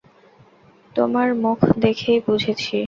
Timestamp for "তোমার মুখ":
0.95-1.59